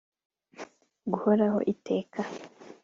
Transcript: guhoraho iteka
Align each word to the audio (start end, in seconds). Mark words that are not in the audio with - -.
guhoraho 1.11 1.59
iteka 1.73 2.19